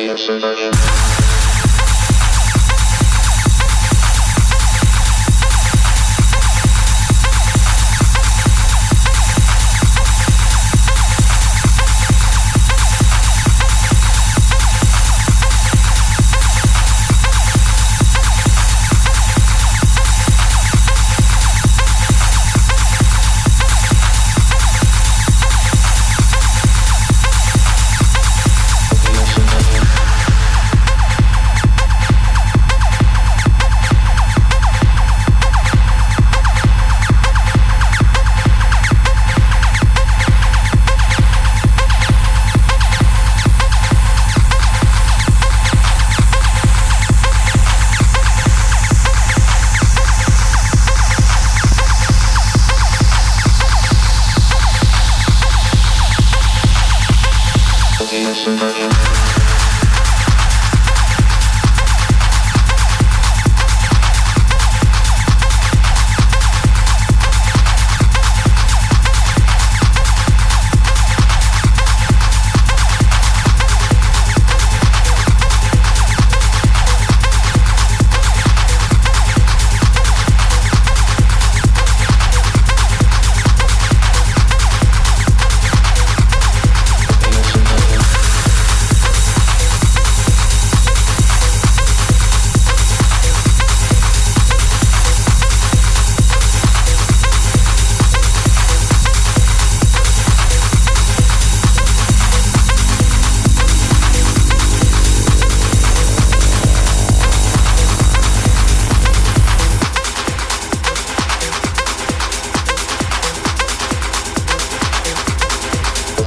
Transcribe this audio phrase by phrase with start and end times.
[0.00, 1.19] Chaos in the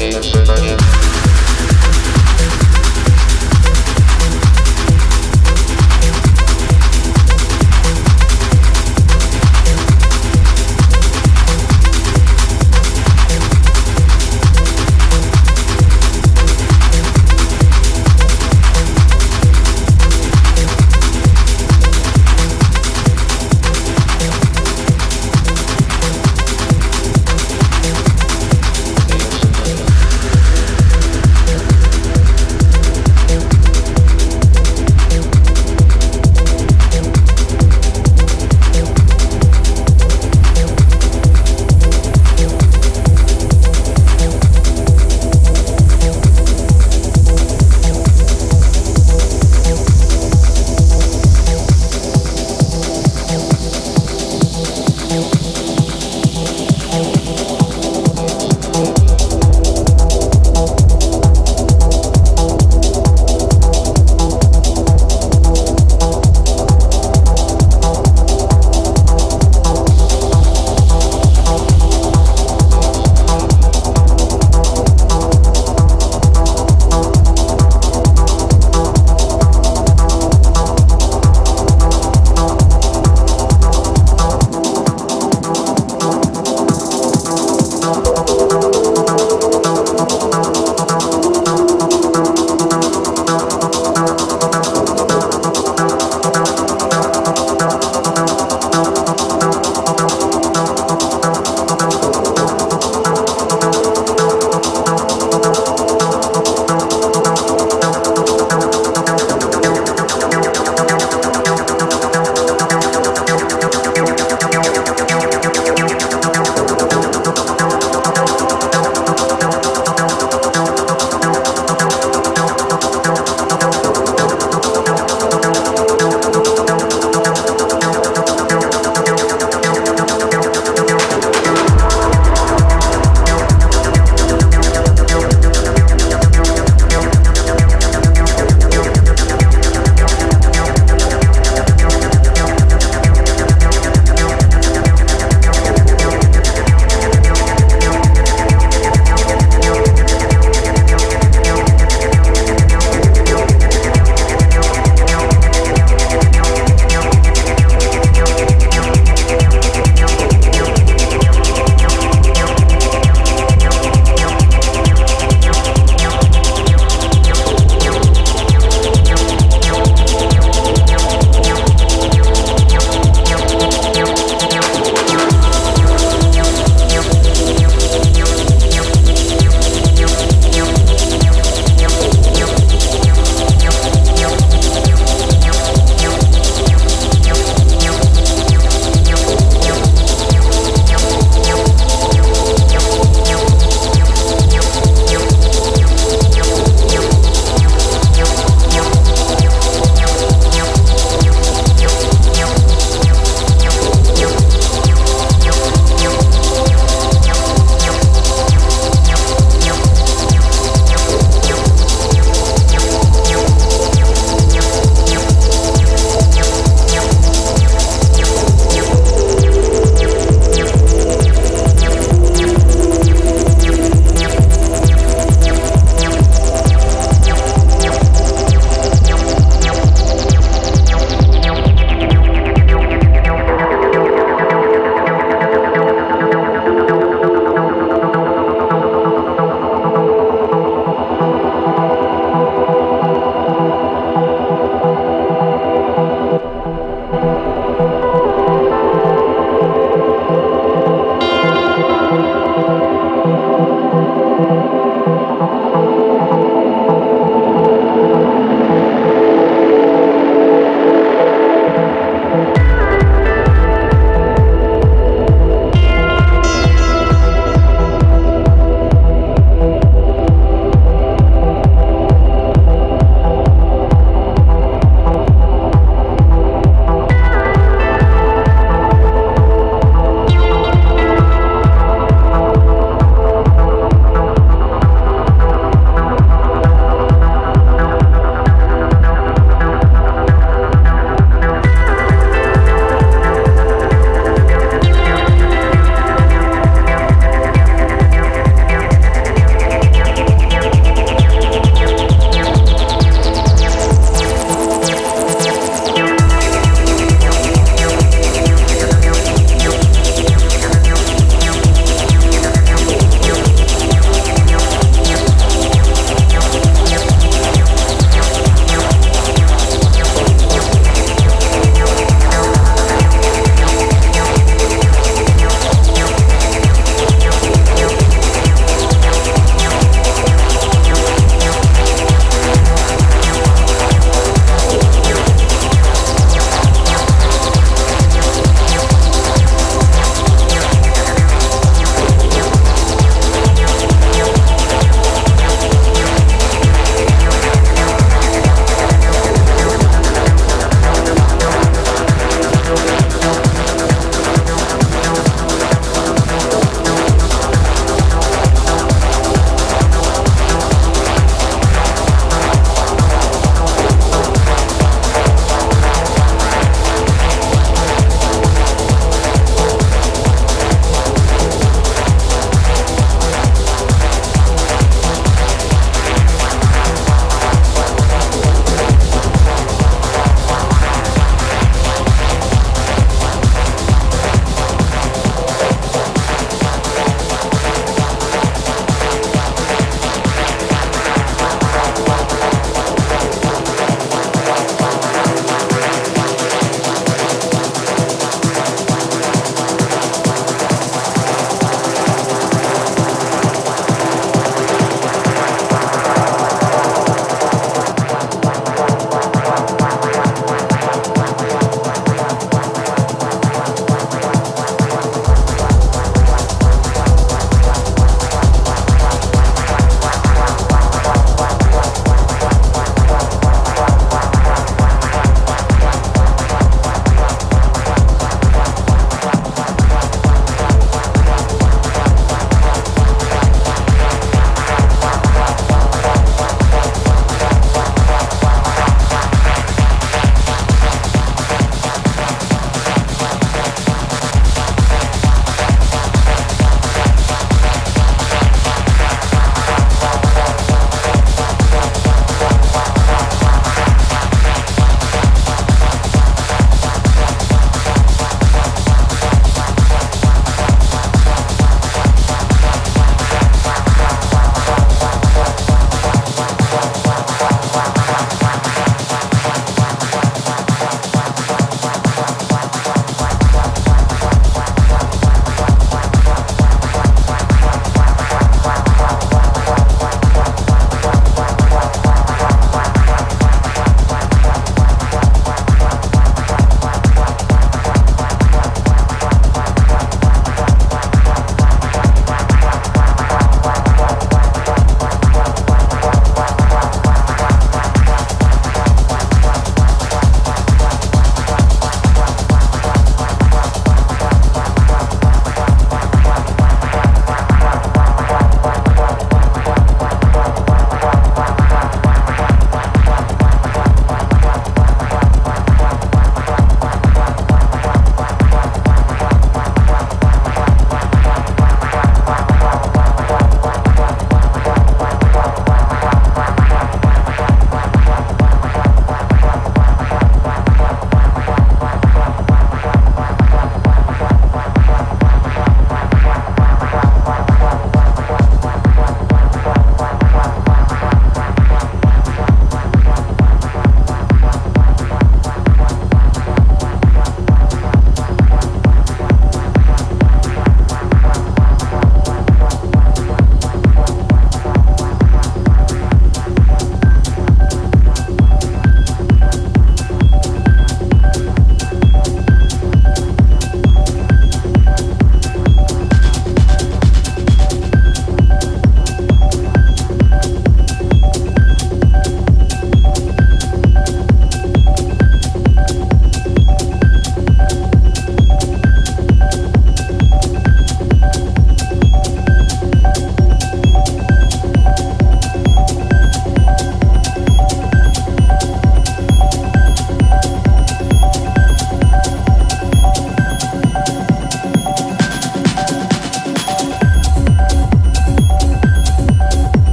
[0.00, 1.09] Thank you.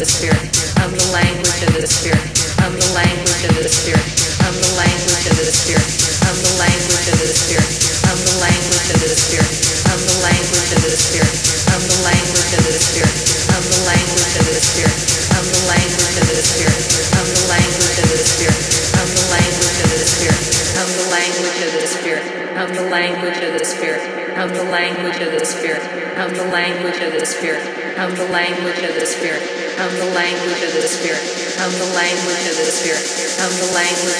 [0.00, 0.40] the spirit.
[0.80, 2.24] I'm the language of the spirit.
[2.64, 4.00] I'm the language of the spirit.
[4.40, 5.84] I'm the language of the spirit.
[6.24, 7.68] I'm the language of the spirit.
[8.08, 9.52] I'm the language of the spirit.
[9.92, 11.36] I'm the language of the spirit.
[11.68, 13.12] I'm the language of the spirit.
[13.52, 14.96] I'm the language of the spirit.
[15.36, 16.80] I'm the language of the spirit.
[17.12, 18.56] I'm the language of the spirit.
[18.96, 20.40] I'm the language of the spirit.
[20.80, 22.24] I'm the language of the spirit.
[22.56, 24.02] I'm the language of the spirit.
[24.40, 25.82] I'm the language of the spirit.
[26.16, 27.62] I'm the language of the spirit.
[28.00, 29.69] I'm the language of the spirit.
[29.80, 31.24] I'm the language of the spirit,
[31.56, 33.00] I'm the language of the spirit,
[33.40, 34.10] I'm the language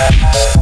[0.00, 0.59] Thank